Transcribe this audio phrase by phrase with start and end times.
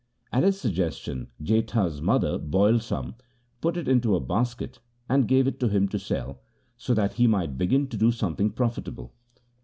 [0.33, 3.13] At his suggestion Jetha's mother boiled some,
[3.61, 6.41] put it into a basket, and gave it to him to sell,
[6.75, 9.13] so that he might begin to do something profitable.